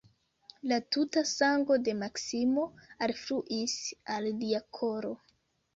[0.71, 2.67] La tuta sango de Maksimo
[3.09, 3.79] alfluis
[4.17, 5.19] al lia koro.